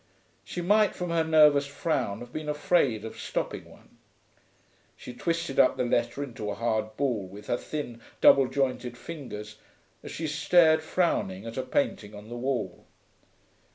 She 0.43 0.61
might, 0.61 0.95
from 0.95 1.11
her 1.11 1.23
nervous 1.23 1.67
frown, 1.67 2.21
have 2.21 2.33
been 2.33 2.49
afraid 2.49 3.05
of 3.05 3.19
'stopping 3.19 3.65
one.' 3.65 3.99
She 4.97 5.13
twisted 5.13 5.59
up 5.59 5.77
the 5.77 5.85
letter 5.85 6.23
into 6.23 6.49
a 6.49 6.55
hard 6.55 6.97
ball 6.97 7.27
with 7.27 7.45
her 7.45 7.57
thin, 7.57 8.01
double 8.19 8.47
jointed 8.47 8.97
fingers, 8.97 9.57
as 10.01 10.09
she 10.09 10.25
stared, 10.25 10.81
frowning, 10.81 11.45
at 11.45 11.55
a 11.55 11.61
painting 11.61 12.15
on 12.15 12.29
the 12.29 12.35
wall. 12.35 12.87